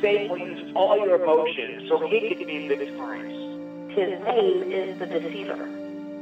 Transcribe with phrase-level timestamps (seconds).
[0.00, 3.32] Satan will use all your emotions so he can be victorious.
[3.96, 5.56] His name is the deceiver.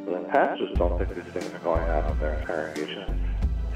[0.07, 3.21] The pastors don't think these things are going on in their congregation.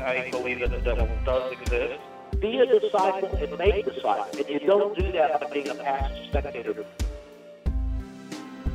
[0.01, 2.01] I believe that the devil does exist.
[2.39, 4.37] Be a disciple and make disciples.
[4.37, 6.85] And you don't do that by being a passive spectator.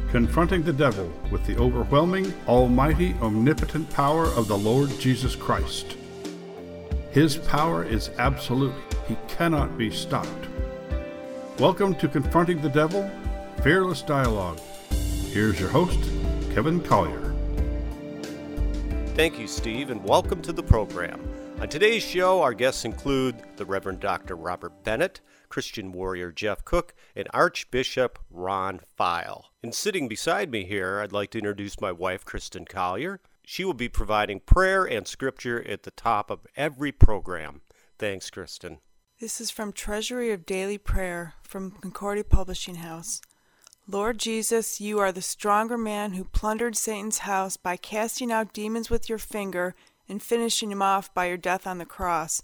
[0.09, 5.95] Confronting the devil with the overwhelming, almighty, omnipotent power of the Lord Jesus Christ.
[7.11, 8.73] His power is absolute.
[9.07, 10.47] He cannot be stopped.
[11.59, 13.07] Welcome to Confronting the Devil,
[13.61, 14.59] Fearless Dialogue.
[15.29, 15.99] Here's your host,
[16.51, 17.35] Kevin Collier.
[19.13, 21.21] Thank you, Steve, and welcome to the program.
[21.59, 24.35] On today's show, our guests include the Reverend Dr.
[24.35, 29.43] Robert Bennett, Christian warrior Jeff Cooke, and Archbishop Ron Feyl.
[29.61, 33.19] And sitting beside me here, I'd like to introduce my wife, Kristen Collier.
[33.45, 37.61] She will be providing prayer and scripture at the top of every program.
[37.99, 38.79] Thanks, Kristen.
[39.23, 43.21] This is from Treasury of Daily Prayer from Concordia Publishing House.
[43.87, 48.89] Lord Jesus, you are the stronger man who plundered Satan's house by casting out demons
[48.89, 49.75] with your finger
[50.09, 52.43] and finishing him off by your death on the cross.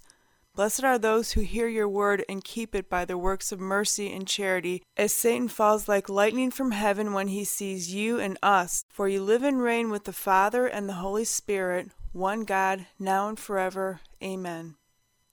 [0.56, 4.10] Blessed are those who hear your word and keep it by their works of mercy
[4.10, 8.86] and charity, as Satan falls like lightning from heaven when he sees you and us.
[8.88, 13.28] For you live and reign with the Father and the Holy Spirit, one God, now
[13.28, 14.00] and forever.
[14.22, 14.76] Amen.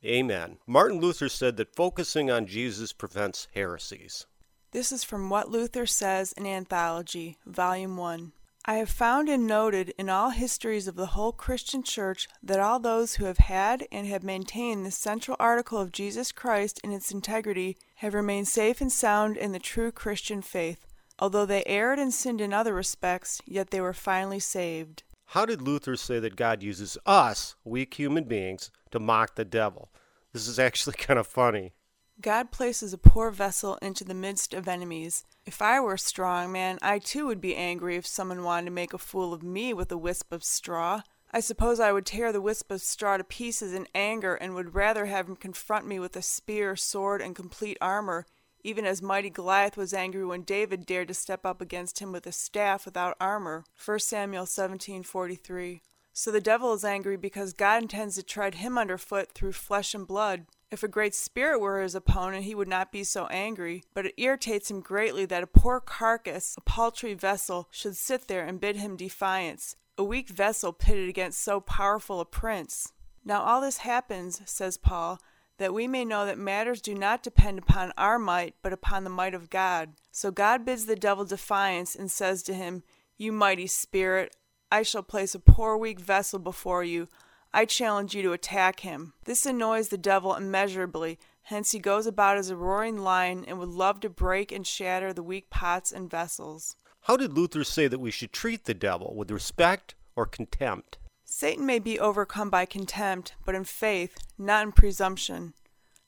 [0.06, 0.58] Amen.
[0.68, 4.26] Martin Luther said that focusing on Jesus prevents heresies.
[4.72, 8.32] This is from What Luther Says an Anthology, Volume 1.
[8.66, 12.80] I have found and noted in all histories of the whole Christian Church that all
[12.80, 17.10] those who have had and have maintained the central article of Jesus Christ in its
[17.10, 20.86] integrity have remained safe and sound in the true Christian faith.
[21.18, 25.04] Although they erred and sinned in other respects, yet they were finally saved.
[25.32, 29.90] How did Luther say that God uses us, weak human beings, to mock the devil?
[30.32, 31.74] This is actually kind of funny.
[32.22, 35.26] God places a poor vessel into the midst of enemies.
[35.46, 38.72] If I were a strong man, I too would be angry if someone wanted to
[38.72, 41.02] make a fool of me with a wisp of straw.
[41.30, 44.76] I suppose I would tear the wisp of straw to pieces in anger and would
[44.76, 48.26] rather have him confront me with a spear, sword, and complete armor,
[48.64, 52.28] even as mighty Goliath was angry when David dared to step up against him with
[52.28, 53.66] a staff without armor.
[53.76, 55.82] 1 Samuel 17:43.
[56.14, 60.08] So the devil is angry because God intends to tread him underfoot through flesh and
[60.08, 60.48] blood.
[60.72, 64.16] If a great spirit were his opponent, he would not be so angry, but it
[64.18, 68.76] irritates him greatly that a poor carcass, a paltry vessel, should sit there and bid
[68.78, 72.92] him defiance, a weak vessel pitted against so powerful a prince.
[73.24, 75.20] Now all this happens, says Paul,
[75.58, 79.10] that we may know that matters do not depend upon our might, but upon the
[79.10, 79.94] might of God.
[80.12, 82.84] So God bids the devil defiance and says to him,
[83.18, 84.36] You mighty spirit,
[84.72, 87.08] I shall place a poor weak vessel before you
[87.54, 89.14] I challenge you to attack him.
[89.26, 93.70] This annoys the devil immeasurably, hence he goes about as a roaring lion and would
[93.70, 96.76] love to break and shatter the weak pots and vessels.
[97.02, 100.98] How did Luther say that we should treat the devil with respect or contempt?
[101.40, 105.54] Satan may be overcome by contempt, but in faith, not in presumption.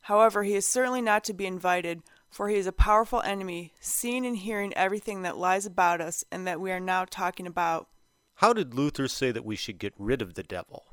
[0.02, 2.02] However, he is certainly not to be invited,
[2.32, 6.48] for he is a powerful enemy, seeing and hearing everything that lies about us and
[6.48, 7.90] that we are now talking about.
[8.38, 10.86] How did Luther say that we should get rid of the devil?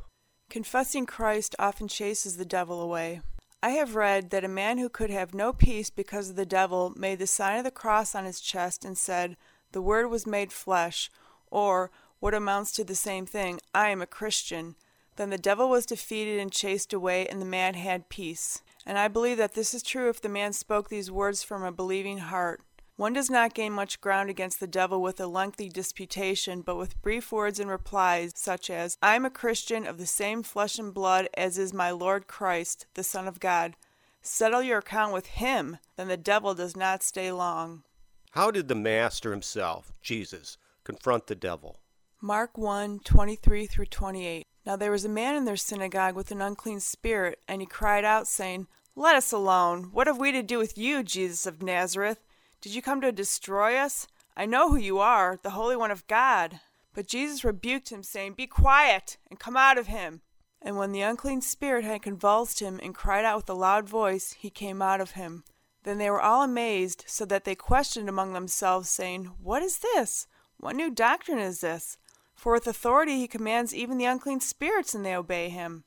[0.51, 3.23] Confessing Christ often chases the devil away.
[3.63, 6.93] I have read that a man who could have no peace because of the devil
[6.95, 9.39] made the sign of the cross on his chest and said,
[9.73, 11.11] The Word was made flesh,
[11.51, 11.91] or,
[12.27, 14.75] what amounts to the same thing, I am a Christian.
[15.15, 18.63] Then the devil was defeated and chased away, and the man had peace.
[18.85, 21.71] And I believe that this is true if the man spoke these words from a
[21.71, 22.63] believing heart.
[22.97, 27.01] One does not gain much ground against the devil with a lengthy disputation, but with
[27.01, 30.93] brief words and replies, such as, I am a Christian of the same flesh and
[30.93, 33.77] blood as is my Lord Christ, the Son of God.
[34.21, 37.85] Settle your account with him, then the devil does not stay long.
[38.33, 41.79] How did the Master himself, Jesus, confront the devil?
[42.23, 44.43] Mark 1 23 through 28.
[44.65, 48.07] Now there was a man in their synagogue with an unclean spirit, and he cried
[48.07, 49.91] out, saying, Let us alone.
[49.93, 52.25] What have we to do with you, Jesus of Nazareth?
[52.63, 54.07] Did you come to destroy us?
[54.35, 56.61] I know who you are, the Holy One of God.
[56.95, 60.23] But Jesus rebuked him, saying, Be quiet, and come out of him.
[60.63, 64.33] And when the unclean spirit had convulsed him and cried out with a loud voice,
[64.33, 65.45] he came out of him.
[65.83, 70.27] Then they were all amazed, so that they questioned among themselves, saying, What is this?
[70.57, 71.99] What new doctrine is this?
[72.37, 75.85] For with authority he commands even the unclean spirits, and they obey him.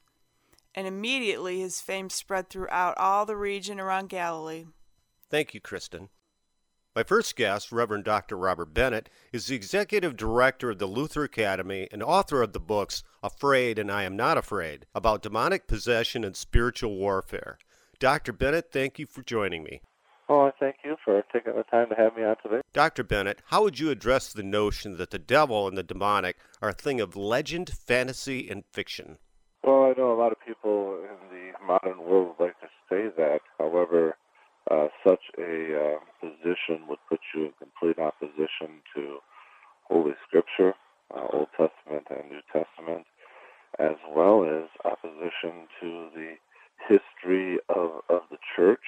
[0.75, 4.66] And immediately his fame spread throughout all the region around Galilee.
[5.30, 6.10] Thank you, Kristen.
[6.96, 8.36] My first guest, Reverend Dr.
[8.36, 13.04] Robert Bennett, is the executive director of the Luther Academy and author of the books
[13.22, 17.60] Afraid and I Am Not Afraid about demonic possession and spiritual warfare.
[18.00, 18.34] Dr.
[18.34, 19.81] Bennett, thank you for joining me.
[20.59, 22.61] Thank you for taking the time to have me on today.
[22.73, 23.03] Dr.
[23.03, 26.73] Bennett, how would you address the notion that the devil and the demonic are a
[26.73, 29.19] thing of legend, fantasy, and fiction?
[29.63, 33.39] Well, I know a lot of people in the modern world like to say that.
[33.57, 34.17] However,
[34.69, 39.19] uh, such a uh, position would put you in complete opposition to
[39.83, 40.73] Holy Scripture,
[41.15, 43.05] uh, Old Testament and New Testament,
[43.79, 46.33] as well as opposition to the
[46.88, 48.83] history of, of the church,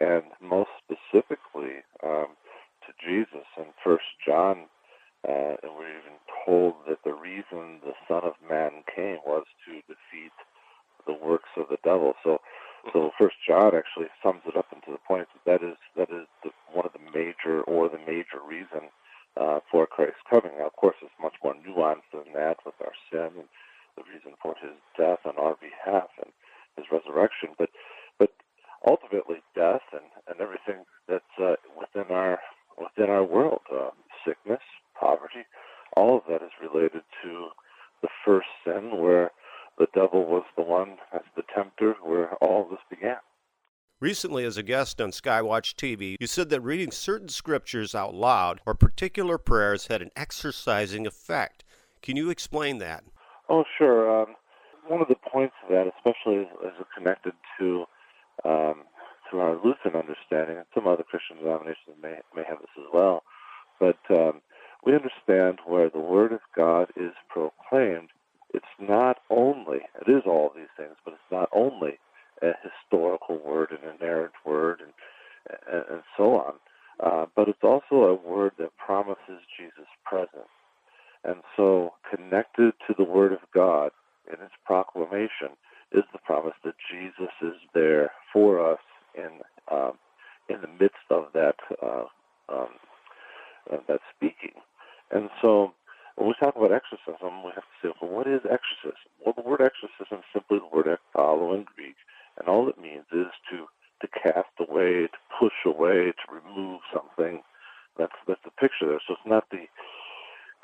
[0.00, 2.36] and most specifically um,
[2.86, 3.46] to Jesus.
[3.58, 4.66] In First John,
[5.28, 9.74] uh, and we're even told that the reason the Son of Man came was to
[9.88, 10.32] defeat
[11.06, 12.14] the works of the devil.
[12.24, 12.38] So,
[12.92, 16.26] so First John actually sums it up into the point that that is that is
[16.44, 18.90] the, one of the major or the major reason
[19.36, 20.52] uh, for Christ's coming.
[20.58, 23.50] Now, of course, it's much more nuanced than that with our sin and
[23.96, 26.32] the reason for His death on our behalf and
[26.76, 27.50] His resurrection.
[27.58, 27.70] But, but
[28.86, 32.38] ultimately, death and, and everything that's uh, within our
[32.78, 33.90] within our world, uh,
[34.26, 34.60] sickness,
[34.98, 35.46] poverty,
[35.96, 37.48] all of that is related to
[38.02, 39.30] the first sin where
[39.78, 43.16] the devil was the one as the tempter where all this began.
[43.98, 48.60] Recently, as a guest on Skywatch TV, you said that reading certain scriptures out loud
[48.66, 51.64] or particular prayers had an exorcising effect.
[52.02, 53.04] Can you explain that?
[53.48, 54.22] Oh, sure.
[54.22, 54.34] Um,
[54.86, 57.86] one of the points of that, especially as, as it connected to
[58.44, 58.84] um,
[59.30, 63.22] to our Lutheran understanding, and some other Christian denominations may may have this as well,
[63.80, 64.40] but um,
[64.84, 68.10] we understand where the Word of God is proclaimed,
[68.54, 71.98] it's not only, it is all these things, but it's not only
[72.42, 74.92] a historical word and an inerrant word and,
[75.72, 76.54] and, and so on,
[77.00, 80.48] uh, but it's also a word that promises Jesus' presence.
[81.24, 83.90] And so, connected to the Word of God
[84.28, 85.56] in its proclamation
[85.96, 88.80] is the promise that Jesus is there for us
[89.14, 89.40] in
[89.72, 89.92] um,
[90.48, 92.04] in the midst of that uh,
[92.48, 92.68] um,
[93.72, 94.54] uh, that speaking.
[95.10, 95.72] And so
[96.16, 99.10] when we talk about exorcism, we have to say, well, what is exorcism?
[99.24, 101.96] Well, the word exorcism is simply the word ekbalo in Greek,
[102.38, 103.66] and all it means is to
[104.02, 107.42] to cast away, to push away, to remove something.
[107.98, 109.02] That's that's the picture there.
[109.06, 109.66] So it's not the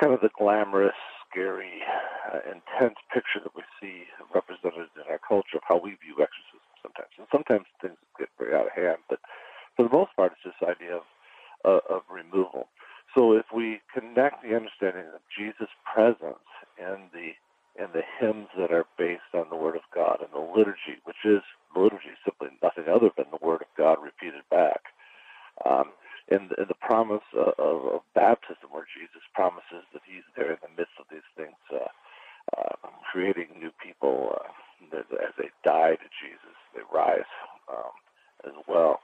[0.01, 0.99] kind of the glamorous,
[1.33, 1.81] scary,
[2.29, 6.61] uh, intense picture that we see represented in our culture of how we view exorcism
[6.85, 7.13] sometimes.
[7.17, 9.21] And sometimes things get very out of hand, but
[9.77, 11.03] for the most part, it's this idea of
[11.65, 12.69] uh, of removal.
[13.15, 16.45] So if we connect the understanding of Jesus' presence
[16.79, 17.33] in the
[17.81, 21.25] in the hymns that are based on the Word of God and the liturgy, which
[21.25, 21.41] is
[21.75, 24.93] the liturgy is simply nothing other than the Word of God repeated back,
[25.65, 25.93] um,
[26.29, 30.75] in, the, the promise of, of, baptism, where Jesus promises that He's there in the
[30.77, 31.91] midst of these things, uh,
[32.57, 37.31] uh, creating new people uh, as they die to Jesus, they rise
[37.71, 37.95] um,
[38.45, 39.01] as well.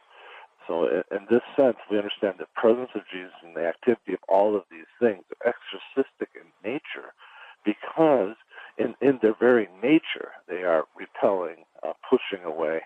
[0.67, 4.55] So, in, this sense, we understand the presence of Jesus and the activity of all
[4.55, 7.17] of these things are exorcistic in nature
[7.65, 8.37] because,
[8.77, 12.83] in, in their very nature, they are repelling, uh, pushing away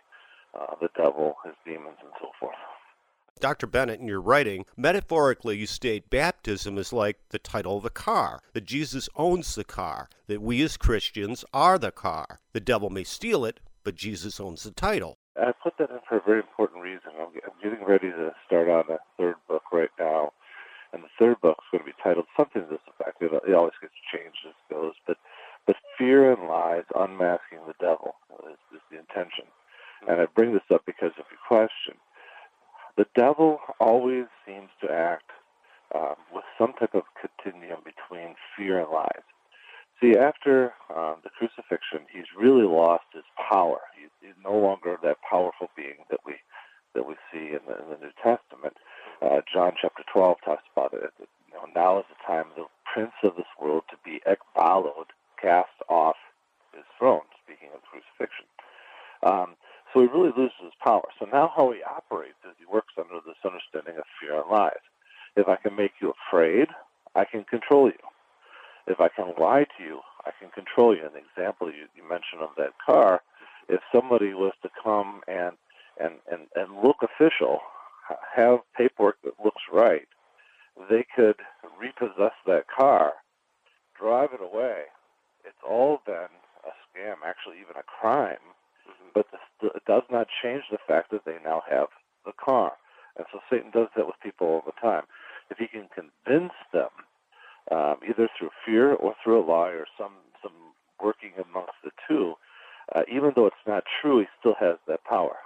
[0.55, 2.55] uh, the devil, his demons, and so forth.
[3.41, 3.67] Dr.
[3.67, 8.41] Bennett, in your writing, metaphorically, you state baptism is like the title of a car,
[8.53, 12.41] that Jesus owns the car, that we as Christians are the car.
[12.53, 15.19] The devil may steal it, but Jesus owns the title.
[15.37, 17.11] I put that in for a very important reason.
[17.19, 20.33] I'm, getting ready to start on a third book right now,
[20.93, 23.23] and the third book is going to be titled something to this effect.
[23.23, 25.17] It, it always gets changed as it goes, but
[25.67, 28.17] but fear and lies, unmasking the devil
[28.51, 29.45] is, is the intention.
[30.09, 31.95] And I bring this up because of your question.
[32.97, 35.31] The devil always seems to act
[35.95, 39.25] um, with some type of continuum between fear and lies.
[40.01, 43.79] See, after um, the crucifixion, he's really lost his power.
[43.99, 46.35] He's, he's, no longer that powerful being that we
[46.95, 48.77] that we see in the, in the New Testament.
[49.23, 51.15] Uh, John chapter 12 talks about it.
[51.21, 55.73] You know, now is the time the prince of this world to be ekbaloed, cast
[55.89, 56.17] off
[56.75, 57.25] his throne.
[57.45, 58.45] Speaking of crucifixion,
[59.23, 59.55] um,
[59.93, 61.05] so he really loses his power.
[61.19, 64.83] So now how he operates is he works under this understanding of fear and lies.
[65.37, 66.69] If I can make you afraid,
[67.15, 67.99] I can control you
[68.87, 71.03] if I can lie to you, I can control you.
[71.03, 73.23] An example you, you mentioned of that car,
[73.69, 75.57] if somebody was to come and
[76.01, 77.61] and, and, and look official,
[78.35, 80.09] have paperwork that looks right,
[80.89, 81.37] they could
[81.79, 83.13] repossess that car,
[84.01, 84.85] drive it away.
[85.45, 86.33] It's all been
[86.65, 88.41] a scam, actually even a crime.
[89.15, 89.27] But
[89.63, 91.89] it does not change the fact that they now have
[92.25, 92.73] the car.
[93.17, 95.05] And so Satan does that with people all the time.
[95.51, 96.89] If he can convince them
[97.71, 100.53] um, either through fear or through a lie or some some
[101.03, 102.35] working amongst the two.
[102.95, 105.37] Uh, even though it's not true, he still has that power.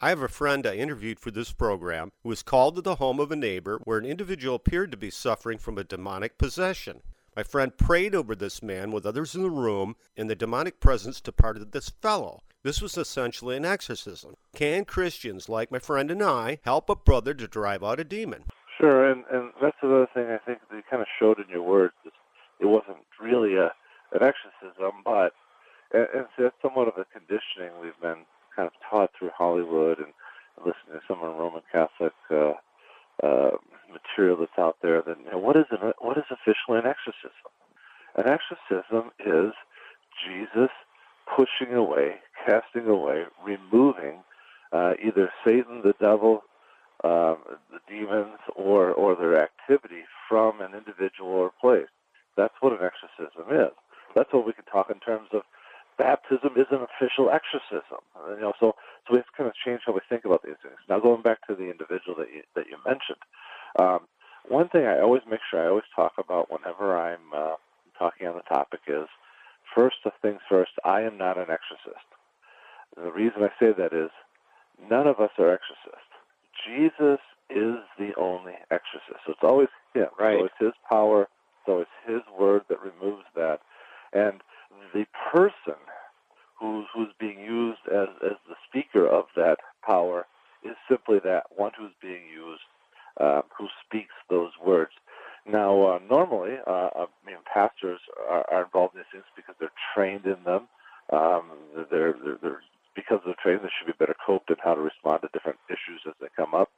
[0.00, 3.18] I have a friend I interviewed for this program who was called to the home
[3.18, 7.00] of a neighbor where an individual appeared to be suffering from a demonic possession.
[7.34, 11.20] My friend prayed over this man with others in the room, and the demonic presence
[11.20, 12.42] departed this fellow.
[12.62, 14.36] This was essentially an exorcism.
[14.54, 18.44] Can Christians, like my friend and I, help a brother to drive out a demon?
[18.80, 21.94] Sure, and, and that's another thing I think you kind of showed in your words.
[22.60, 23.72] It wasn't really a
[24.12, 25.32] an exorcism, but
[25.92, 29.98] and, and so that's somewhat of a conditioning we've been kind of taught through Hollywood
[29.98, 30.12] and
[30.58, 32.54] listening to some of the Roman Catholic uh,
[33.22, 33.56] uh,
[33.92, 35.02] material that's out there.
[35.02, 37.52] That you know, what is an, what is officially an exorcism?
[38.16, 39.52] An exorcism is
[40.24, 40.70] Jesus
[41.26, 44.22] pushing away, casting away, removing
[44.72, 46.42] uh, either Satan, the devil,
[47.04, 47.38] um,
[47.70, 51.88] the demons, or or their activity from an individual or place.
[52.36, 53.72] That's what an exorcism is.
[54.14, 55.42] That's what we can talk in terms of
[55.98, 58.00] baptism is an official exorcism.
[58.28, 58.74] You know, so
[59.06, 60.76] so we have to kind of change how we think about these things.
[60.88, 63.22] Now, going back to the individual that you that you mentioned,
[63.78, 64.00] um,
[64.48, 67.56] one thing I always make sure I always talk about whenever I'm uh,
[67.98, 69.08] talking on the topic is
[69.74, 70.72] first of things first.
[70.84, 72.06] I am not an exorcist.
[72.96, 74.10] The reason I say that is
[74.90, 76.12] none of us are exorcists.
[76.66, 79.20] Jesus is the only exorcist.
[79.24, 80.08] So it's always him.
[80.18, 80.38] Right.
[80.38, 81.28] So it's his power.
[81.66, 83.60] So it's his word that removes that.
[84.12, 84.42] And
[84.94, 85.78] the person
[86.58, 90.26] who's who's being used as as the speaker of that power
[90.64, 92.62] is simply that one who's being used,
[93.20, 94.92] uh, who speaks those words.
[95.46, 99.70] Now, uh, normally, uh, I mean, pastors are, are involved in these things because they're
[99.94, 100.66] trained in them.
[101.12, 101.52] Um,
[101.90, 102.62] they're, they're, they're
[102.96, 106.00] because they're trained, they should be better coped in how to respond to different issues
[106.08, 106.70] as they come up.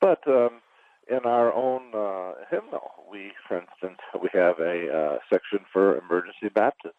[0.00, 0.60] But um,
[1.08, 6.48] in our own uh, hymnal, we, for instance, we have a uh, section for emergency
[6.52, 6.94] baptism.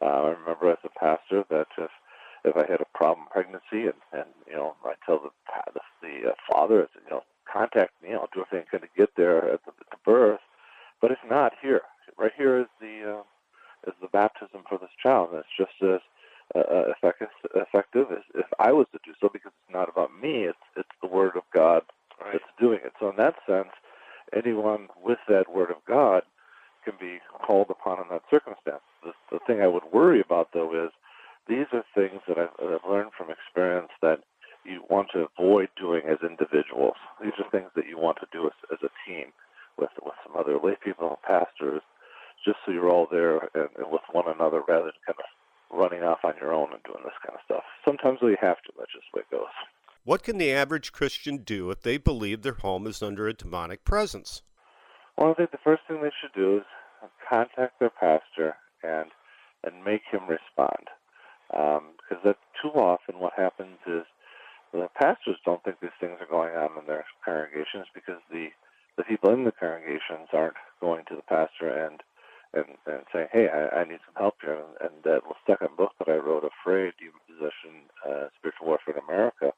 [0.00, 1.90] Uh, I remember as a pastor that if
[2.44, 5.30] if I had a problem pregnancy and and you know I tell the
[5.74, 9.10] the, the uh, father you know contact me, I'll do everything I can to get
[9.16, 10.40] there at the, the birth.
[11.00, 11.82] But if not, here,
[12.18, 13.22] right here is the uh,
[13.88, 16.00] is the baptism for this child, and it's just as
[16.54, 20.44] uh, effective, effective as if I was to do so, because it's not about me;
[20.44, 21.82] it's it's the Word of God
[22.20, 22.32] Right.
[22.34, 22.92] that's doing it.
[23.00, 23.70] So in that sense,
[24.34, 26.22] anyone with that Word of God
[26.84, 28.82] can be called upon in that circumstance.
[29.02, 30.90] The, the thing I would worry about, though, is
[31.48, 34.20] these are things that I've, that I've learned from experience that
[34.64, 36.94] you want to avoid doing as individuals.
[37.20, 39.32] These are things that you want to do as, as a team
[39.78, 41.82] with with some other lay people pastors,
[42.44, 45.24] just so you're all there and, and with one another rather than kind of
[45.72, 47.64] running off on your own and doing this kind of stuff.
[47.84, 48.72] Sometimes we have to.
[48.78, 49.52] That's just the way it goes.
[50.04, 53.84] What can the average Christian do if they believe their home is under a demonic
[53.84, 54.42] presence?
[55.16, 56.64] Well, I think the first thing they should do is
[57.28, 59.10] contact their pastor and
[59.64, 60.90] and make him respond.
[61.54, 64.02] Um, because that too often what happens is
[64.72, 68.48] the pastors don't think these things are going on in their congregations because the
[68.96, 72.02] the people in the congregations aren't going to the pastor and
[72.54, 75.92] and, and saying, "Hey, I, I need some help here." And, and that second book
[75.98, 79.52] that I wrote, "Afraid: Demon Possession, uh, Spiritual Warfare in America,"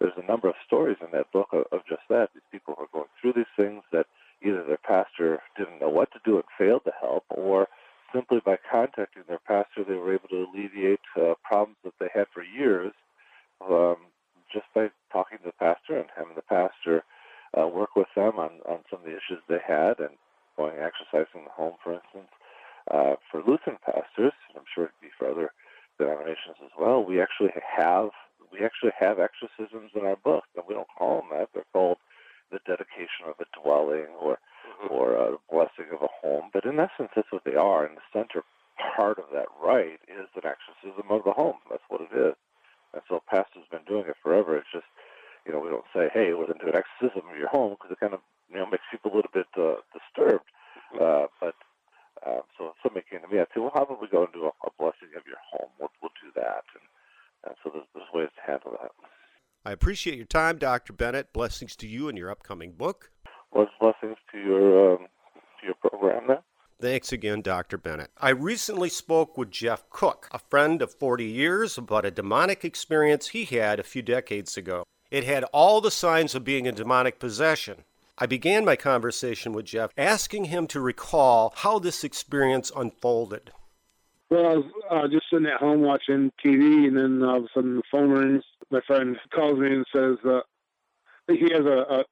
[0.00, 2.30] there's a number of stories in that book of, of just that.
[2.34, 4.06] These people who are going through these things that
[4.42, 7.66] either their pastor didn't know what to do and failed to help, or
[8.14, 12.26] simply by contacting their pastor, they were able to alleviate uh, problems that they had
[12.32, 12.92] for years
[13.60, 13.96] um,
[14.52, 17.02] just by talking to the pastor and having the pastor
[17.58, 20.16] uh, work with them on, on some of the issues they had and
[20.58, 22.28] going exorcising in the home, for instance.
[22.90, 25.52] Uh, for Lutheran pastors, and I'm sure it'd be for other
[25.98, 27.04] denominations as well.
[27.04, 28.10] We actually have
[28.50, 31.48] we actually have exorcisms in our book, and we don't call them that.
[31.52, 31.98] They're called
[32.50, 34.38] the dedication of a dwelling or
[34.88, 36.50] or a blessing of a home.
[36.52, 37.84] But in essence, that's what they are.
[37.84, 38.42] And the center
[38.96, 41.58] part of that rite is an exorcism of the home.
[41.70, 42.34] That's what it is.
[42.94, 44.56] And so pastors have been doing it forever.
[44.56, 44.86] It's just,
[45.44, 47.76] you know, we don't say, hey, we're going to do an exorcism of your home
[47.76, 50.48] because it kind of, you know, makes people a little bit uh, disturbed.
[50.94, 51.54] Uh, but
[52.24, 54.32] uh, so if somebody came to me, I'd say, well, how about we go and
[54.32, 55.68] do a, a blessing of your home?
[55.78, 56.64] We'll, we'll do that.
[56.72, 56.86] And,
[57.44, 58.92] and so there's, there's ways to handle that.
[59.64, 60.92] I appreciate your time, Dr.
[60.92, 61.32] Bennett.
[61.32, 63.10] Blessings to you and your upcoming book.
[63.52, 65.06] Well, blessings to your um,
[65.60, 66.42] to your program there.
[66.78, 67.78] Thanks again, Dr.
[67.78, 68.10] Bennett.
[68.18, 73.28] I recently spoke with Jeff Cooke, a friend of 40 years, about a demonic experience
[73.28, 74.84] he had a few decades ago.
[75.10, 77.84] It had all the signs of being a demonic possession.
[78.18, 83.52] I began my conversation with Jeff asking him to recall how this experience unfolded.
[84.28, 87.48] Well, I was uh, just sitting at home watching TV, and then all of a
[87.54, 88.44] sudden the phone rings.
[88.70, 90.40] My friend calls me and says uh,
[91.28, 92.04] he has a, a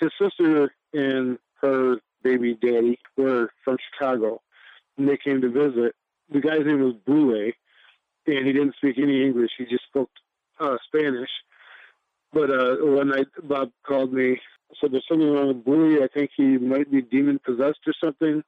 [0.00, 4.40] his sister and her baby daddy were from Chicago,
[4.96, 5.94] and they came to visit.
[6.30, 7.52] The guy's name was Boule,
[8.26, 9.50] and he didn't speak any English.
[9.58, 10.10] He just spoke
[10.58, 11.30] uh, Spanish.
[12.32, 14.40] But uh, one night Bob called me,
[14.80, 16.02] So there's something wrong with Bluey.
[16.02, 18.42] I think he might be demon possessed or something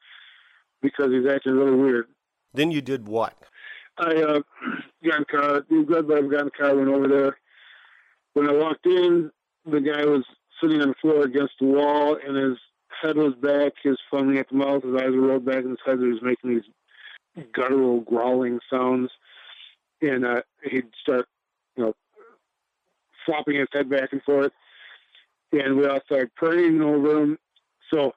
[0.82, 2.06] because he's acting really weird.
[2.52, 3.34] Then you did what?
[3.98, 4.40] I uh,
[5.04, 5.60] got in car.
[5.62, 7.38] Glad I got in car, went over there.
[8.34, 9.30] When I walked in,
[9.64, 10.24] the guy was
[10.60, 12.58] sitting on the floor against the wall, and his
[13.02, 13.72] head was back.
[13.82, 14.82] He was foaming at the mouth.
[14.82, 15.98] His eyes were rolled back in his head.
[15.98, 19.10] He was making these guttural, growling sounds,
[20.00, 21.26] and uh, he'd start,
[21.76, 21.94] you know,
[23.24, 24.52] flopping his head back and forth.
[25.52, 27.38] And we all started praying over him.
[27.92, 28.12] So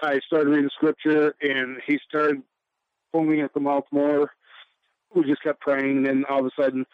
[0.00, 2.42] I started reading scripture, and he started
[3.12, 4.30] foaming at the mouth more.
[5.14, 6.86] We just kept praying, and then all of a sudden,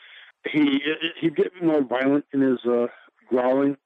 [0.50, 0.80] he
[1.20, 2.86] he'd get more violent in his uh,
[3.28, 3.76] growling.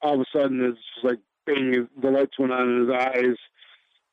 [0.00, 3.36] All of a sudden, it's just like bang, the lights went on in his eyes,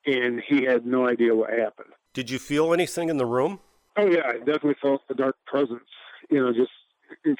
[0.05, 1.93] and he had no idea what happened.
[2.13, 3.59] Did you feel anything in the room?
[3.97, 5.89] Oh yeah, I definitely felt the dark presence.
[6.29, 6.71] You know, just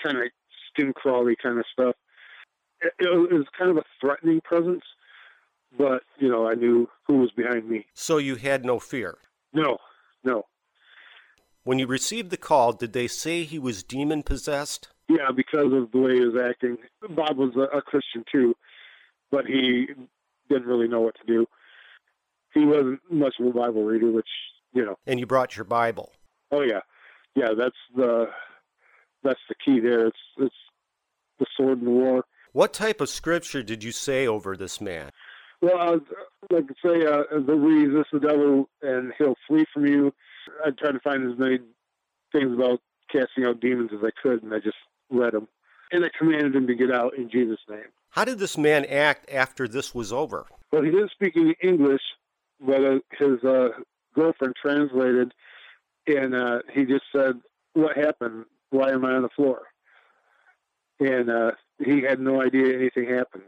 [0.04, 0.24] kind of
[0.72, 1.96] skin crawly kind of stuff.
[2.82, 4.84] It, it was kind of a threatening presence,
[5.78, 7.86] but you know, I knew who was behind me.
[7.94, 9.18] So you had no fear?
[9.54, 9.78] No,
[10.24, 10.46] no.
[11.70, 14.88] When you received the call, did they say he was demon possessed?
[15.08, 16.78] Yeah, because of the way he was acting.
[17.12, 18.56] Bob was a, a Christian too,
[19.30, 19.86] but he
[20.50, 21.46] didn't really know what to do.
[22.56, 24.26] He wasn't much of a Bible reader, which
[24.74, 24.96] you know.
[25.06, 26.12] And you brought your Bible.
[26.50, 26.80] Oh yeah,
[27.36, 27.50] yeah.
[27.56, 28.30] That's the
[29.24, 30.08] that's the key there.
[30.08, 30.56] It's it's
[31.38, 32.24] the sword in the war.
[32.52, 35.12] What type of scripture did you say over this man?
[35.62, 36.02] Well, I was,
[36.50, 40.12] like to say, uh, the resist the devil and he'll flee from you.
[40.66, 41.60] I tried to find as many
[42.32, 44.78] things about casting out demons as I could, and I just
[45.10, 45.48] read them.
[45.92, 47.86] And I commanded him to get out in Jesus' name.
[48.12, 50.46] How did this man act after this was over?
[50.72, 52.02] Well, he didn't speak any English,
[52.60, 53.70] but uh, his uh,
[54.14, 55.34] girlfriend translated,
[56.08, 57.40] and uh, he just said,
[57.74, 58.46] "What happened?
[58.70, 59.62] Why am I on the floor?"
[61.00, 61.52] And uh,
[61.84, 63.44] he had no idea anything happened.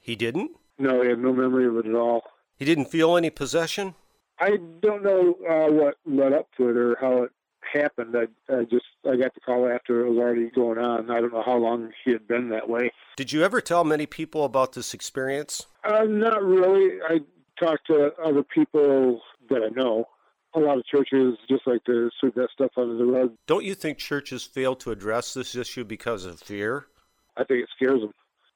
[0.00, 0.52] He didn't.
[0.78, 2.22] No, he had no memory of it at all.
[2.56, 3.94] He didn't feel any possession.
[4.38, 7.30] I don't know uh, what led up to it or how it
[7.72, 8.14] happened.
[8.16, 11.10] I, I just I got the call after it was already going on.
[11.10, 12.92] I don't know how long he had been that way.
[13.16, 15.66] Did you ever tell many people about this experience?
[15.84, 16.98] Uh, not really.
[17.08, 17.20] I
[17.58, 20.08] talked to other people that I know.
[20.54, 23.32] A lot of churches just like to sweep that stuff under the rug.
[23.46, 26.86] Don't you think churches fail to address this issue because of fear?
[27.36, 28.12] I think it scares them.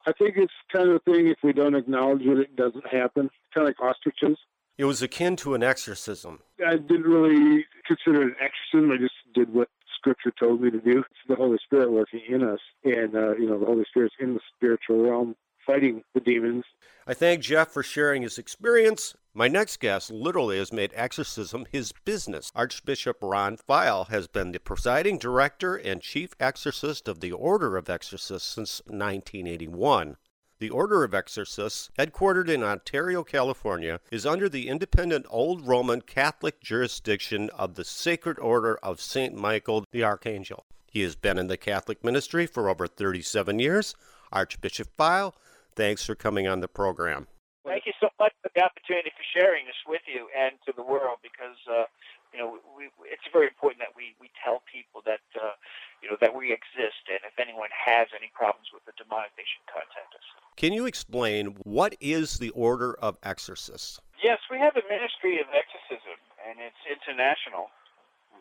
[0.07, 3.29] I think it's kind of a thing if we don't acknowledge it, it doesn't happen.
[3.55, 4.39] Kind of like ostriches.
[4.81, 6.41] It was akin to an exorcism.
[6.67, 8.91] I didn't really consider it an exorcism.
[8.91, 11.01] I just did what Scripture told me to do.
[11.01, 14.33] It's the Holy Spirit working in us, and uh, you know the Holy Spirit's in
[14.33, 16.65] the spiritual realm fighting the demons.
[17.07, 19.15] I thank Jeff for sharing his experience.
[19.35, 22.51] My next guest literally has made exorcism his business.
[22.55, 27.91] Archbishop Ron Feyl has been the presiding director and chief exorcist of the Order of
[27.91, 30.17] Exorcists since 1981.
[30.61, 36.61] The Order of Exorcists, headquartered in Ontario, California, is under the independent Old Roman Catholic
[36.61, 39.35] jurisdiction of the Sacred Order of St.
[39.35, 40.67] Michael the Archangel.
[40.91, 43.95] He has been in the Catholic ministry for over 37 years.
[44.33, 45.33] Archbishop Feyl,
[45.77, 47.27] thanks for coming on the program.
[47.65, 50.83] Thank you so much for the opportunity for sharing this with you and to the
[50.83, 51.85] world because, uh,
[52.33, 55.55] you know, we, it's very important that we, we tell people that, uh,
[56.03, 59.47] you know, that we exist and if anyone has any problems with the demonic, they
[59.47, 60.27] should contact us.
[60.57, 64.01] Can you explain what is the Order of Exorcists?
[64.23, 67.71] Yes, we have a ministry of exorcism and it's international.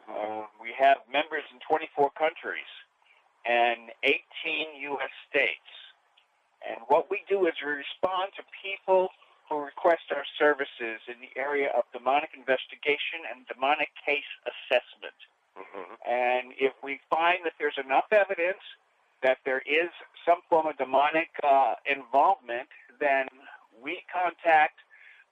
[0.10, 2.70] Uh, we have members in 24 countries
[3.46, 5.14] and 18 U.S.
[5.30, 5.70] states.
[6.66, 9.10] And what we do is we respond to people
[9.50, 15.18] who request our services in the area of demonic investigation and demonic case assessment.
[15.58, 15.90] Mm-hmm.
[16.06, 18.62] And if we find that there's enough evidence
[19.22, 19.90] that there is
[20.26, 23.28] some form of demonic uh, involvement, then
[23.82, 24.80] we contact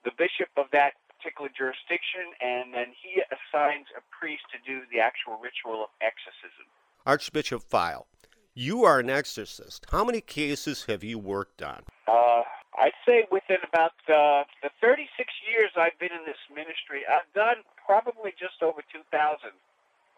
[0.04, 5.00] the bishop of that particular jurisdiction, and then he assigns a priest to do the
[5.00, 6.66] actual ritual of exorcism.
[7.06, 8.06] Archbishop Feyl,
[8.54, 9.86] you are an exorcist.
[9.90, 11.82] How many cases have you worked on?
[12.06, 12.42] Uh,
[12.78, 15.10] I'd say within about uh, the 36
[15.50, 19.02] years I've been in this ministry, I've done probably just over 2,000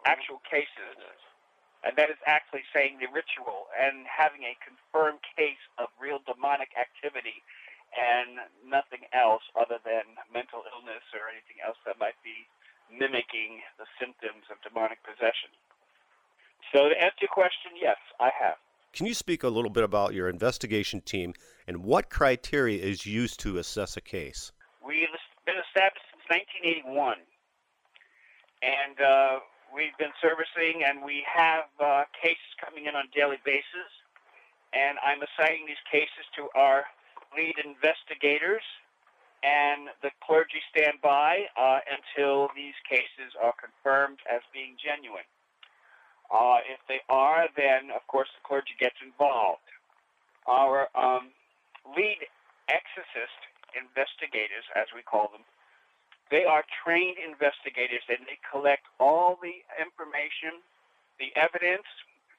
[0.05, 1.01] actual cases.
[1.81, 6.77] And that is actually saying the ritual and having a confirmed case of real demonic
[6.77, 7.41] activity
[7.97, 12.45] and nothing else other than mental illness or anything else that might be
[12.93, 15.49] mimicking the symptoms of demonic possession.
[16.77, 18.61] So to answer your question, yes, I have.
[18.93, 21.33] Can you speak a little bit about your investigation team
[21.67, 24.51] and what criteria is used to assess a case?
[24.85, 25.07] We've
[25.47, 27.23] been established since 1981,
[28.63, 29.39] and uh,
[29.71, 33.91] we've been servicing, and we have uh, cases coming in on a daily basis.
[34.75, 36.83] and I'm assigning these cases to our
[37.37, 38.67] lead investigators,
[39.47, 45.27] and the clergy stand by uh, until these cases are confirmed as being genuine.
[46.31, 49.67] Uh, if they are, then of course the clergy gets involved.
[50.47, 51.35] Our um,
[51.97, 52.23] lead
[52.71, 53.41] exorcist
[53.75, 55.43] investigators, as we call them,
[56.31, 60.63] they are trained investigators and they collect all the information,
[61.19, 61.87] the evidence,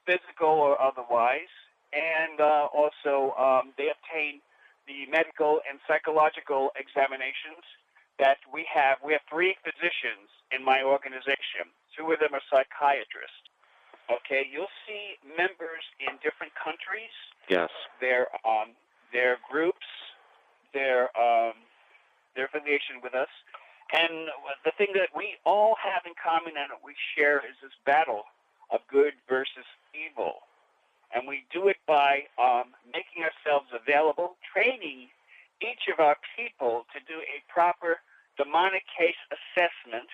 [0.07, 1.51] physical or otherwise,
[1.91, 4.39] and uh, also um, they obtain
[4.87, 7.67] the medical and psychological examinations
[8.17, 8.97] that we have.
[9.03, 11.67] We have three physicians in my organization.
[11.95, 13.50] Two of them are psychiatrists.
[14.11, 17.13] Okay, you'll see members in different countries.
[17.47, 17.69] Yes.
[17.99, 18.75] Their um,
[19.13, 19.87] their groups,
[20.73, 21.53] their um,
[22.35, 23.31] their affiliation with us,
[23.93, 24.27] and
[24.63, 28.23] the thing that we all have in common and that we share is this battle
[28.71, 30.47] of good versus evil.
[31.13, 35.11] And we do it by um, making ourselves available, training
[35.59, 37.99] each of our people to do a proper
[38.39, 40.07] demonic case assessment.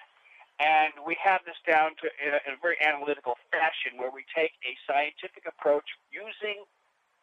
[0.57, 4.25] And we have this down to in a, in a very analytical fashion where we
[4.33, 6.65] take a scientific approach using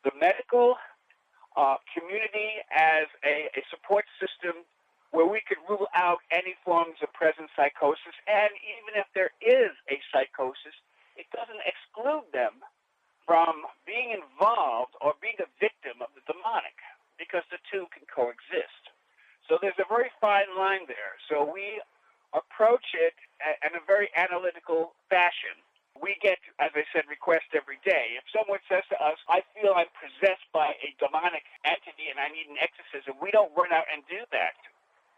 [0.07, 0.79] the medical
[1.59, 4.63] uh, community as a, a support system
[5.11, 8.15] where we could rule out any forms of present psychosis.
[8.27, 10.75] And even if there is a psychosis,
[11.15, 12.63] it doesn't exclude them
[13.23, 16.77] from being involved or being a victim of the demonic
[17.17, 18.83] because the two can coexist.
[19.47, 21.15] So there's a very fine line there.
[21.31, 21.79] So we
[22.35, 23.15] approach it
[23.65, 25.57] in a very analytical fashion.
[25.97, 28.19] We get, as I said, requests every day.
[28.19, 32.29] If someone says to us, I feel I'm possessed by a demonic entity and I
[32.31, 34.59] need an exorcism, we don't run out and do that.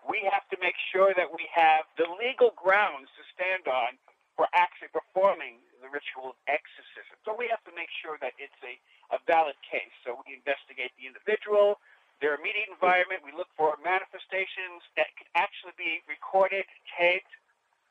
[0.05, 3.99] We have to make sure that we have the legal grounds to stand on
[4.37, 7.17] for actually performing the ritual of exorcism.
[7.25, 8.77] So we have to make sure that it's a,
[9.17, 9.93] a valid case.
[10.05, 11.81] So we investigate the individual,
[12.21, 13.25] their immediate environment.
[13.25, 16.65] We look for manifestations that can actually be recorded,
[16.97, 17.31] taped,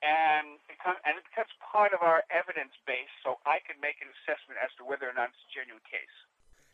[0.04, 3.10] and become and it becomes part of our evidence base.
[3.24, 6.16] So I can make an assessment as to whether or not it's a genuine case.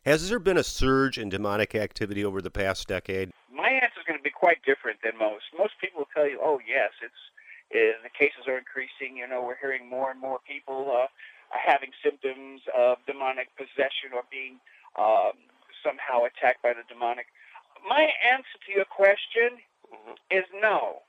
[0.04, 3.30] Has there been a surge in demonic activity over the past decade?
[3.46, 5.46] My answer is going to be quite different than most.
[5.54, 7.22] Most people will tell you, "Oh, yes, it's
[7.72, 9.16] the cases are increasing.
[9.16, 11.06] You know, we're hearing more and more people uh,
[11.50, 14.60] having symptoms of demonic possession or being
[14.98, 15.40] um,
[16.12, 17.26] somehow attacked by the demonic.
[17.88, 20.12] My answer to your question mm-hmm.
[20.30, 21.02] is no.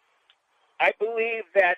[0.79, 1.77] I believe that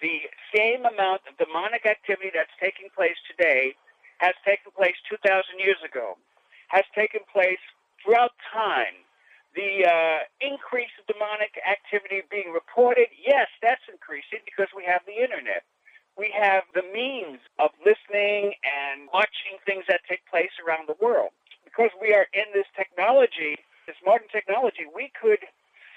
[0.00, 0.20] the
[0.54, 3.74] same amount of demonic activity that's taking place today
[4.18, 6.16] has taken place 2,000 years ago,
[6.68, 7.60] has taken place
[8.02, 8.94] throughout time
[9.56, 15.18] the uh, increase of demonic activity being reported, yes, that's increasing because we have the
[15.18, 15.66] internet.
[16.14, 21.34] We have the means of listening and watching things that take place around the world.
[21.68, 25.44] Because we are in this technology, this modern technology, we could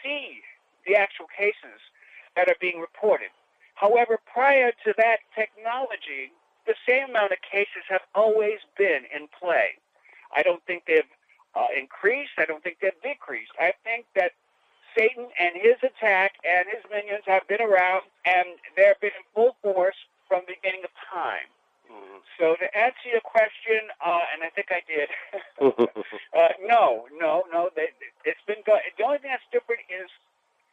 [0.03, 0.41] see
[0.85, 1.79] the actual cases
[2.35, 3.31] that are being reported.
[3.75, 6.35] However, prior to that technology,
[6.67, 9.79] the same amount of cases have always been in play.
[10.35, 11.07] I don't think they've
[11.55, 12.35] uh, increased.
[12.37, 13.51] I don't think they've decreased.
[13.59, 14.31] I think that
[14.95, 19.55] Satan and his attack and his minions have been around, and they've been in full
[19.63, 19.95] force
[20.27, 21.47] from the beginning of time.
[21.91, 22.23] Mm-hmm.
[22.39, 25.09] So to answer your question, uh, and I think I did,
[25.59, 27.69] uh, no, no, no.
[27.75, 27.91] They,
[28.23, 30.07] it's been go- the only thing that's different is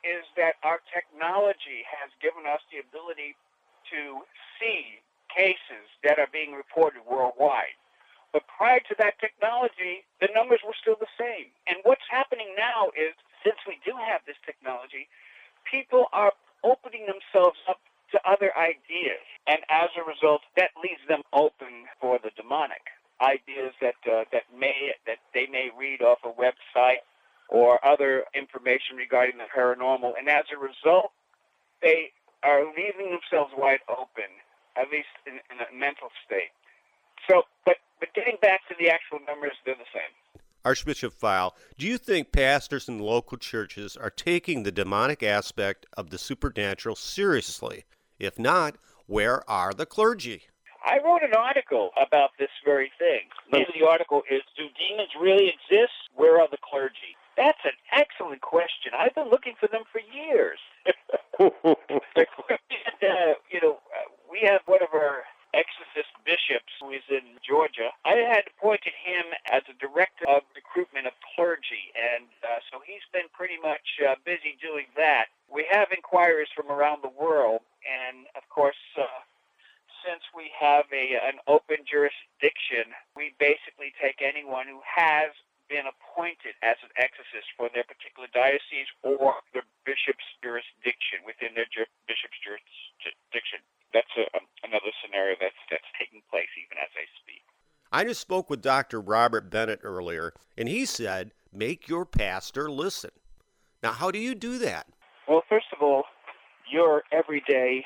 [0.06, 3.34] is that our technology has given us the ability
[3.90, 4.22] to
[4.56, 7.74] see cases that are being reported worldwide.
[8.32, 11.50] But prior to that technology, the numbers were still the same.
[11.66, 13.10] And what's happening now is,
[13.42, 15.08] since we do have this technology,
[15.66, 17.80] people are opening themselves up
[18.12, 19.22] to other ideas.
[19.46, 22.82] And as a result, that leaves them open for the demonic.
[23.20, 27.02] Ideas that, uh, that, may, that they may read off a website
[27.48, 30.12] or other information regarding the paranormal.
[30.18, 31.12] And as a result,
[31.82, 34.30] they are leaving themselves wide open,
[34.76, 36.54] at least in, in a mental state.
[37.28, 40.42] So, but but getting back to the actual numbers, they're the same.
[40.64, 46.10] Archbishop Feyl, do you think pastors in local churches are taking the demonic aspect of
[46.10, 47.84] the supernatural seriously?
[48.18, 48.76] If not,
[49.06, 50.42] where are the clergy?
[50.84, 53.30] I wrote an article about this very thing.
[53.50, 55.92] The name of the article is Do Demons Really Exist?
[56.14, 57.14] Where are the clergy?
[57.36, 58.92] That's an excellent question.
[58.98, 60.58] I've been looking for them for years.
[61.38, 61.54] uh,
[63.50, 65.22] you know, uh, we have one of our
[65.54, 67.90] exorcist bishops who is in Georgia.
[68.04, 73.04] I had appointed him as a director of recruitment of clergy, and uh, so he's
[73.12, 75.32] been pretty much uh, busy doing that.
[75.48, 79.08] We have inquiries from around the world, and of course, uh,
[80.04, 85.32] since we have a an open jurisdiction, we basically take anyone who has
[85.68, 91.68] been appointed as an exorcist for their particular diocese or the bishop's jurisdiction within their
[91.68, 93.60] ju- bishop's jurisdiction.
[93.94, 97.42] That's a, um, another scenario that's that's taking place even as I speak.
[97.90, 99.00] I just spoke with Dr.
[99.00, 103.10] Robert Bennett earlier, and he said, make your pastor listen.
[103.82, 104.86] Now, how do you do that?
[105.26, 106.04] Well, first of all,
[106.70, 107.84] your everyday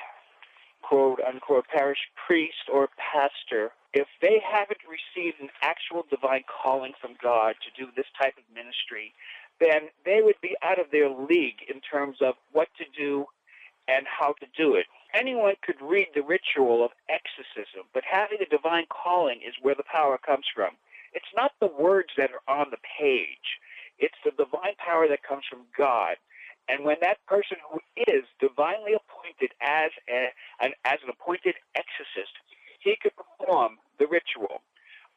[0.82, 7.12] quote unquote parish priest or pastor, if they haven't received an actual divine calling from
[7.22, 9.14] God to do this type of ministry,
[9.60, 13.26] then they would be out of their league in terms of what to do
[13.88, 14.86] and how to do it.
[15.14, 19.84] Anyone could read the ritual of exorcism, but having a divine calling is where the
[19.84, 20.72] power comes from.
[21.12, 23.60] It's not the words that are on the page.
[23.98, 26.16] It's the divine power that comes from God.
[26.68, 32.32] And when that person who is divinely appointed as a, an, as an appointed exorcist,
[32.80, 34.62] he could perform the ritual.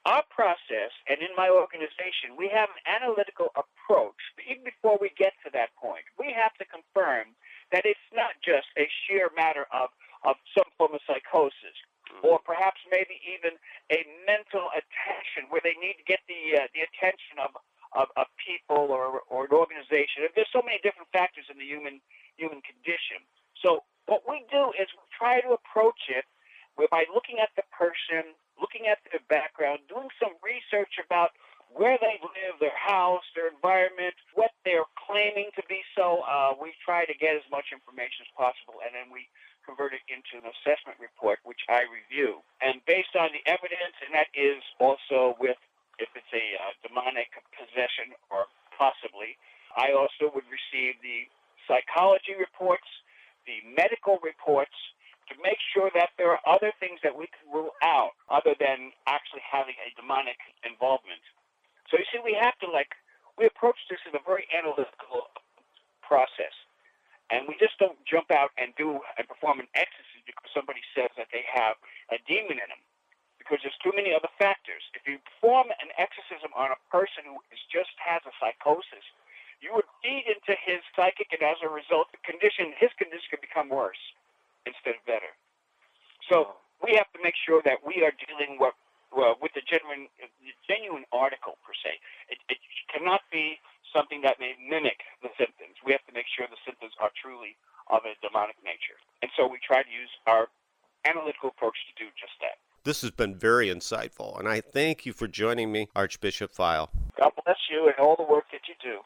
[0.05, 4.19] Our process, and in my organization, we have an analytical approach.
[4.45, 7.34] Even before we get to that point, we have to confirm
[7.71, 9.89] that it's not just a sheer matter of,
[10.23, 11.78] of some form of psychosis,
[12.21, 13.58] or perhaps maybe even
[13.91, 17.51] a mental attention where they need to get the uh, the attention of
[17.95, 20.28] of, of people or, or an organization.
[20.36, 22.01] There's so many different factors in the human
[22.38, 23.23] human condition.
[23.63, 26.25] So what we do is we try to approach it
[26.91, 31.32] by looking at the person, looking at their background, doing some research about
[31.71, 35.82] where they live, their house, their environment, what they're claiming to be.
[36.06, 39.26] So uh, we try to get as much information as possible, and then we
[39.65, 42.46] convert it into an assessment report, which I review.
[42.62, 45.58] And based on the evidence, and that is also with
[45.98, 48.46] if it's a uh, demonic possession or
[48.78, 49.34] possibly.
[49.74, 51.26] I also would receive the
[51.65, 52.86] psychology reports,
[53.48, 54.76] the medical reports,
[55.32, 58.94] to make sure that there are other things that we can rule out other than
[59.10, 61.24] actually having a demonic involvement.
[61.89, 62.94] So you see, we have to like
[63.39, 65.32] we approach this in a very analytical
[66.06, 66.54] process,
[67.34, 71.10] and we just don't jump out and do and perform an exorcism because somebody says
[71.18, 71.76] that they have
[72.13, 72.84] a demon in them
[73.41, 74.84] because there's too many other factors.
[74.96, 79.04] If you perform an exorcism on a person who is just has a psychosis,
[79.60, 83.44] you would feed into his psychic, and as a result, the condition, his condition could
[83.44, 84.00] become worse
[84.63, 85.36] instead of better.
[86.32, 86.60] So oh.
[86.80, 88.76] we have to make sure that we are dealing with,
[89.12, 90.08] well, with the genuine,
[90.68, 92.00] genuine article per se.
[92.32, 93.60] It, it cannot be
[93.91, 95.80] something that may mimic the symptoms.
[95.84, 97.60] We have to make sure the symptoms are truly
[97.91, 100.50] of a demonic nature, and so we try to use our
[101.06, 102.58] analytical approach to do just that.
[102.95, 106.88] This has been very insightful, and I thank you for joining me, Archbishop Feyl.
[107.19, 108.99] God bless you and all the work that you do.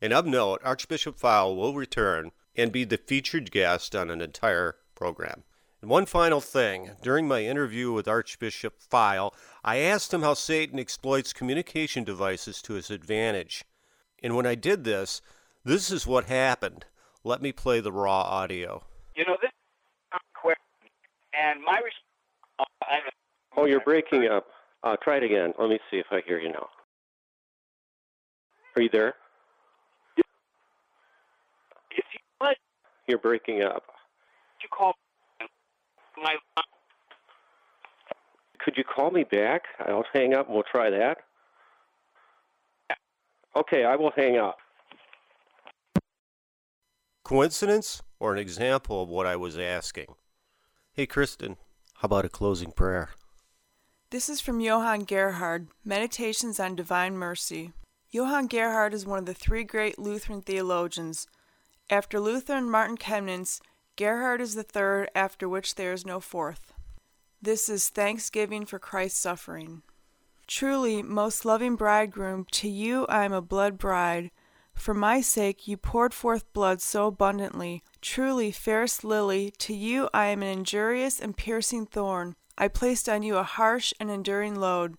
[0.00, 4.76] And of note, Archbishop Feyl will return and be the featured guest on an entire
[4.94, 5.42] program.
[5.82, 10.78] And one final thing during my interview with Archbishop Feyl, I asked him how Satan
[10.78, 13.64] exploits communication devices to his advantage.
[14.22, 15.20] And when I did this,
[15.62, 16.86] this is what happened.
[17.22, 18.84] Let me play the raw audio.
[19.14, 19.50] You know, this
[20.14, 20.56] is quick,
[21.38, 22.00] and my response
[23.56, 24.46] Oh, you're breaking up.
[24.82, 25.52] Uh, try it again.
[25.58, 26.68] Let me see if I hear you now.
[28.76, 29.14] Are you there?
[30.16, 32.56] If you would,
[33.08, 33.84] You're breaking up.
[34.62, 34.92] you call
[36.22, 36.36] my
[38.58, 39.62] Could you call me back?
[39.80, 41.18] I'll hang up and we'll try that.
[43.56, 44.58] Okay, I will hang up.
[47.24, 50.14] Coincidence or an example of what I was asking?
[50.92, 51.56] Hey, Kristen,
[51.94, 53.10] how about a closing prayer?
[54.10, 57.72] This is from Johann Gerhard, Meditations on Divine Mercy.
[58.08, 61.26] Johann Gerhard is one of the three great Lutheran theologians.
[61.90, 63.60] After Luther and Martin Chemnitz,
[63.96, 66.72] Gerhard is the third, after which there is no fourth.
[67.42, 69.82] This is thanksgiving for Christ's suffering.
[70.46, 74.30] Truly, most loving bridegroom, to you I am a blood bride.
[74.72, 77.82] For my sake you poured forth blood so abundantly.
[78.00, 82.36] Truly, fairest lily, to you I am an injurious and piercing thorn.
[82.58, 84.96] I placed on you a harsh and enduring load.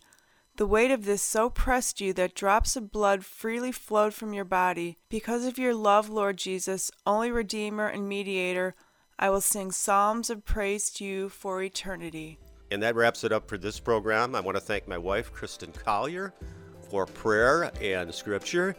[0.58, 4.46] The weight of this so pressed you that drops of blood freely flowed from your
[4.46, 4.98] body.
[5.10, 8.76] Because of your love, Lord Jesus, only Redeemer and Mediator,
[9.20, 12.40] I will sing psalms of praise to you for eternity.
[12.70, 14.36] And that wraps it up for this program.
[14.36, 16.34] I want to thank my wife, Kristen Collier,
[16.90, 18.76] for prayer and scripture,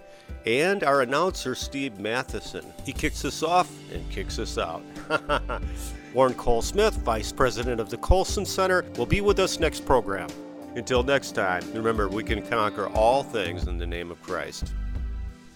[0.47, 2.65] and our announcer, Steve Matheson.
[2.85, 4.83] He kicks us off and kicks us out.
[6.15, 10.29] Warren Cole Smith, Vice President of the Colson Center, will be with us next program.
[10.75, 14.73] Until next time, remember we can conquer all things in the name of Christ.